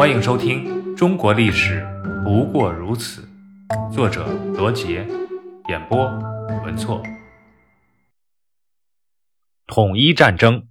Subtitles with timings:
[0.00, 0.64] 欢迎收听
[0.96, 1.86] 《中国历史
[2.24, 3.28] 不过如此》，
[3.92, 5.06] 作者罗杰，
[5.68, 6.06] 演播
[6.64, 7.02] 文措。
[9.66, 10.66] 统一战争。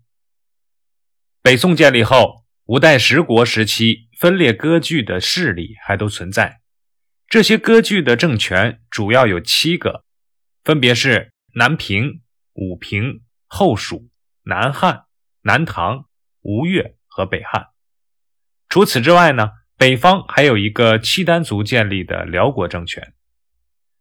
[1.44, 6.62] 北宋建立后，五代十国时期分裂割据的势力还都存在。
[7.28, 10.06] 这些割据的政权主要有七个，
[10.64, 12.24] 分别是南平、
[12.54, 14.10] 武平、后蜀、
[14.46, 15.04] 南汉、
[15.44, 16.06] 南唐、
[16.42, 17.69] 吴越和北汉。
[18.70, 23.14] 除此之外呢，北方还有一个契丹族建立的辽国政权。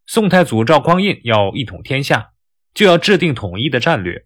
[0.05, 2.33] 宋太祖赵匡胤要一统天下，
[2.75, 4.25] 就要制定统一的战略，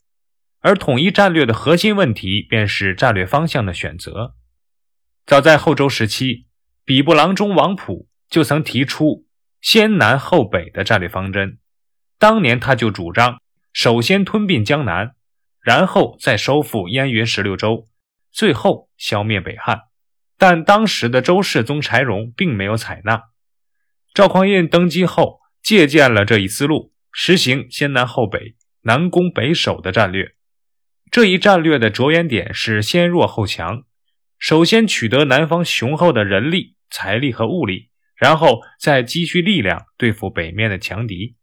[0.60, 4.34] 而统一战略的核心问题便是战略方向的选择。
[5.24, 6.46] 早在后周时期，
[6.84, 9.24] 比部郎中王溥就曾提出
[9.60, 11.58] 先南后北的战略方针。
[12.18, 13.40] 当年他就主张
[13.72, 15.14] 首先吞并江南，
[15.60, 17.86] 然后再收复燕云十六州，
[18.32, 19.82] 最后消灭北汉。
[20.42, 23.26] 但当时的周世宗柴荣并没有采纳。
[24.12, 30.34] 赵匡胤登基后，借鉴了这一思路，实行先南后北、南攻北守的战略。
[31.12, 33.84] 这一战略的着眼点是先弱后强，
[34.36, 41.36] 首先取得南方雄厚的人力、财力和物力，然后再积蓄力量对付北面的强敌。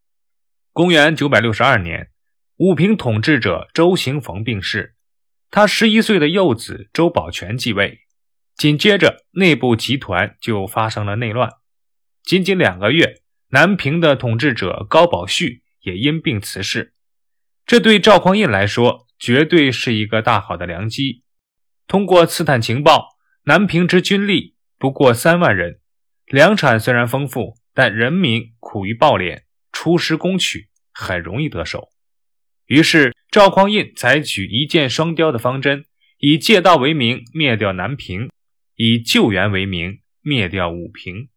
[0.74, 2.10] 公元九百六十二年，
[2.58, 4.96] 武平统治者周行逢病逝，
[5.50, 8.02] 他十一岁的幼子周保全继位。
[8.60, 11.50] 紧接着，内部集团就发生了内乱。
[12.24, 16.94] 仅仅两个月，南平的统治者高宝旭也因病辞世。
[17.66, 21.24] 这对赵匡胤来说，绝对是一个大好的良机。
[21.88, 23.12] 通过刺探情报，
[23.46, 25.80] 南平之军力不过三万人，
[26.26, 31.88] 粮产虽然丰富，但人民苦于暴敛，出师攻取很容易得手。
[32.66, 35.86] 于是，赵匡胤采取一箭双雕的方针，
[36.18, 38.30] 以借道为名灭掉南平。
[38.82, 41.28] 以救援为名灭掉武平。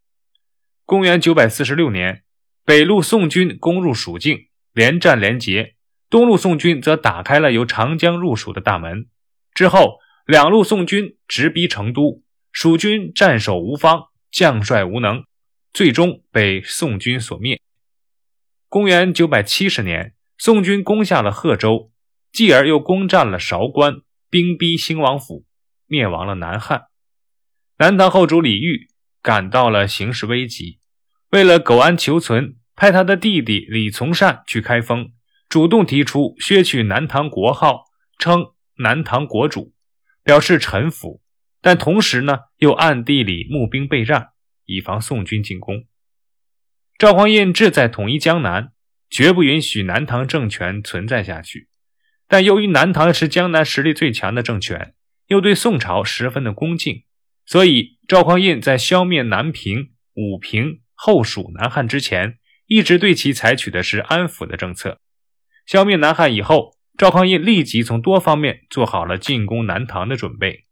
[0.85, 2.23] 公元九百四十六年，
[2.65, 5.75] 北路宋军攻入蜀境，连战连捷；
[6.09, 9.09] 东路宋军则打开了由长江入蜀的大门。
[9.53, 15.25] 之后，两路宋军直逼成都，蜀军战守无方，将帅无能，
[15.73, 17.61] 最终被宋军所灭。
[18.69, 21.91] 公元九百七十年，宋军攻下了贺州，
[22.31, 25.45] 继而又攻占了韶关，兵逼兴王府，
[25.89, 26.85] 灭亡了南汉。
[27.79, 28.89] 南唐后主李煜
[29.23, 30.79] 感到了形势危急，
[31.31, 35.13] 为了苟安求存，派他的弟弟李从善去开封，
[35.49, 37.85] 主动提出削去南唐国号，
[38.19, 39.73] 称南唐国主，
[40.23, 41.21] 表示臣服。
[41.61, 44.31] 但同时呢，又暗地里募兵备战，
[44.67, 45.85] 以防宋军进攻。
[46.99, 48.73] 赵匡胤志在统一江南，
[49.09, 51.69] 绝不允许南唐政权存在下去。
[52.27, 54.95] 但由于南唐是江南实力最强的政权，
[55.29, 57.05] 又对宋朝十分的恭敬。
[57.45, 65.01] 所以，赵匡胤在消灭南平、武平、后蜀、南汉之前，一直对其采取的是安抚的政策。
[65.67, 70.67] 消灭南汉以后，赵匡胤立即从多方面做好了进攻南唐的准备。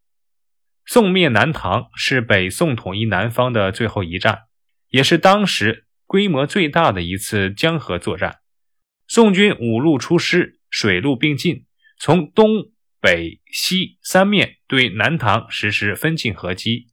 [0.86, 4.42] 宋灭南唐是北宋统一南方的最后一战，
[4.88, 8.38] 也是当时规模最大的一次江河作战。
[9.06, 11.66] 宋军五路出师，水陆并进，
[11.98, 12.69] 从东。
[13.00, 16.88] 北、西三面对南唐实施分进合击。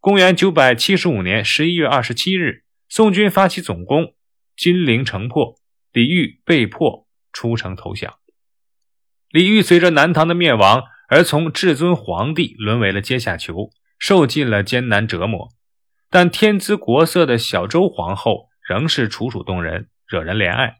[0.00, 4.14] 公元九百七十五年十一月二十七日，宋军发起总攻，
[4.56, 5.58] 金陵城破，
[5.92, 8.18] 李煜被迫出城投降。
[9.30, 15.48] 李煜随着南唐的灭亡而从至尊皇帝沦为了阶下囚，受尽了艰难折磨。
[16.08, 20.76] 但天姿国色的小周皇后仍是楚楚动人，惹人怜爱。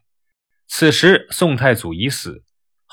[0.67, 2.44] 此时宋太祖已死。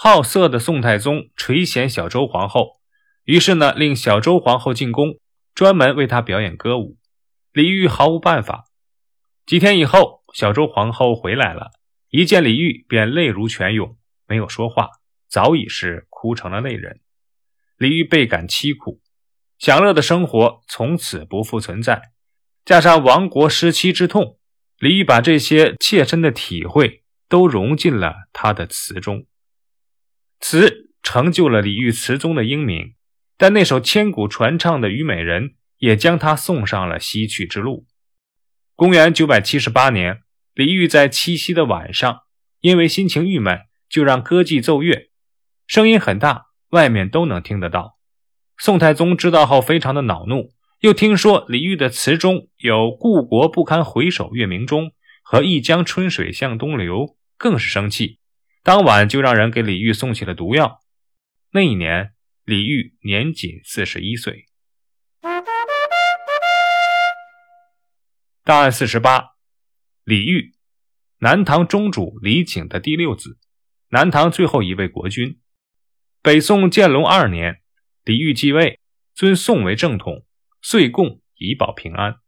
[0.04, 2.80] 好色的宋太宗垂涎小周皇后，
[3.22, 5.20] 于是呢，令小周皇后进宫，
[5.54, 6.96] 专门为她表演歌舞。
[7.52, 8.64] 李煜毫无办法。
[9.46, 11.70] 几天以后，小周皇后回来了，
[12.08, 13.96] 一见李煜便泪如泉涌，
[14.26, 14.88] 没有说话，
[15.28, 16.98] 早已是哭成了泪人。
[17.76, 19.00] 李煜倍感凄苦，
[19.56, 22.10] 享乐的生活从此不复存在。
[22.64, 24.37] 加上亡国失妻之痛，
[24.78, 29.26] 李煜把这些切身的体会都融进了他的词中。
[30.42, 32.94] 词成就了李煜词中的英名，
[33.38, 37.86] 但那首千古传唱的《虞美人》也将他送上了西去之路。
[38.74, 40.22] 公元九百七十八年，
[40.52, 42.22] 李煜在七夕的晚上，
[42.60, 45.10] 因为心情郁闷，就让歌妓奏乐，
[45.68, 47.96] 声音很大，外面都能听得到。
[48.58, 50.50] 宋太宗知道后非常的恼怒，
[50.80, 54.90] 又听说李煜的词中有“故国不堪回首月明中”
[55.22, 58.18] 和“一江春水向东流”，更是生气。
[58.64, 60.81] 当晚就让人给李煜送去了毒药。
[61.50, 62.14] 那一年，
[62.44, 64.49] 李煜年仅四十一岁。
[68.44, 69.31] 档案四十八，
[70.05, 70.53] 李煜，
[71.19, 73.41] 南唐中主李璟的第六子，
[73.88, 75.41] 南唐最后一位国君。
[76.23, 77.62] 北宋建隆二年，
[78.05, 78.79] 李煜继位，
[79.12, 80.25] 尊宋为正统，
[80.61, 82.19] 岁贡以保平安。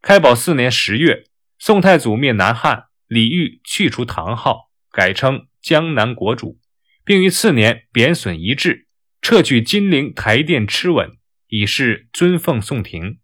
[0.00, 1.26] 开宝四年十月，
[1.58, 6.58] 宋太祖灭南汉，李煜去除唐号，改称江南国主，
[7.04, 8.86] 并于次年贬损遗制，
[9.22, 11.16] 撤去金陵台殿螭吻，
[11.48, 13.18] 以示尊奉宋廷。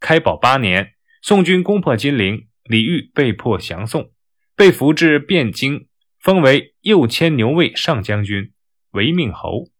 [0.00, 4.12] 开宝八年，宋军攻破金陵，李煜被迫降宋，
[4.56, 5.86] 被俘至汴京，
[6.18, 8.52] 封为右迁牛卫上将军。
[8.92, 9.70] 为命侯。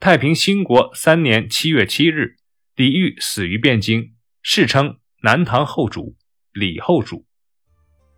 [0.00, 2.38] 太平兴国三年七月七日，
[2.74, 6.16] 李煜死于汴京，世称南唐后主
[6.52, 7.26] 李后主。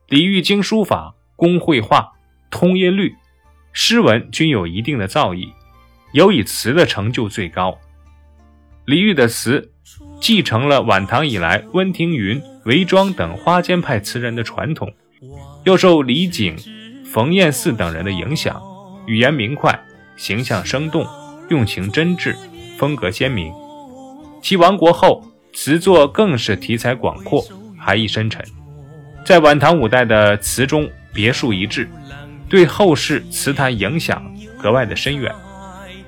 [0.09, 2.13] 李煜精书法，工绘画，
[2.53, 3.17] 通音律，
[3.73, 5.49] 诗文均有一定的造诣，
[6.13, 7.77] 尤以词的成就最高。
[8.85, 9.73] 李煜的词
[10.21, 14.95] 继承了晚唐以来温庭筠、韦庄等花间派词人的传统，
[15.65, 16.57] 又受李璟、
[17.05, 18.63] 冯彦巳等人的影响。
[19.09, 19.77] 语言明快，
[20.17, 21.05] 形象生动，
[21.49, 22.37] 用情真挚，
[22.79, 23.53] 风格鲜明。
[24.41, 27.45] 其亡国后，词作更是题材广阔，
[27.77, 28.45] 含义深沉，
[29.25, 31.89] 在晚唐五代的词中别树一帜，
[32.49, 34.23] 对后世词坛影响
[34.61, 35.35] 格外的深远。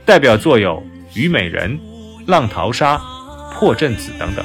[0.04, 0.82] 代表作有
[1.14, 1.78] 《虞美人》
[2.26, 2.96] 《浪淘沙》
[3.54, 4.44] 《破阵子》等等。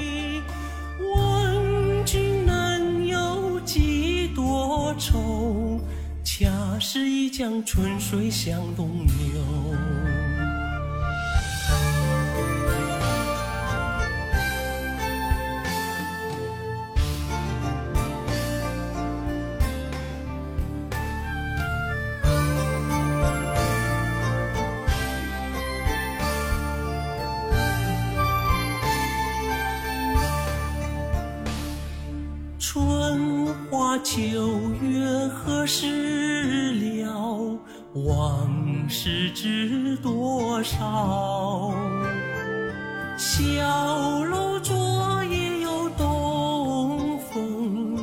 [6.81, 10.08] 是一江春水向东流。
[34.03, 34.17] 秋
[34.81, 37.59] 月何时了？
[37.93, 38.49] 往
[38.87, 41.73] 事知多少？
[43.17, 47.97] 小楼昨夜又东风，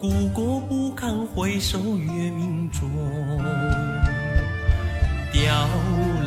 [0.00, 2.90] 故国不堪回首月明中。
[5.32, 5.68] 雕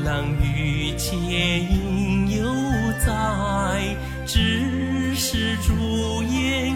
[0.06, 2.46] 栏玉砌应犹
[3.06, 3.96] 在，
[4.26, 6.69] 只是朱颜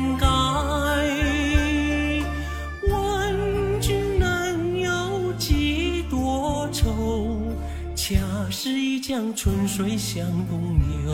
[8.33, 10.59] 恰是一江春水向东
[10.89, 11.13] 流，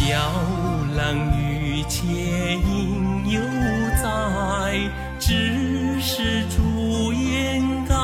[0.00, 0.18] 雕
[0.96, 3.40] 栏玉砌应犹
[4.02, 4.90] 在，
[5.20, 7.94] 只是朱颜改。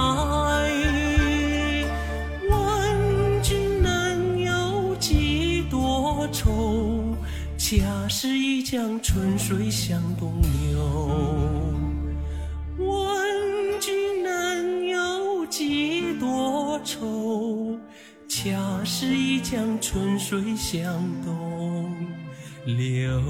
[2.49, 7.17] 问君能有几多愁？
[7.59, 7.77] 恰
[8.09, 10.33] 是一江春水向东
[10.71, 11.86] 流。
[18.69, 21.95] 它是一江春水向东
[22.65, 23.23] 流。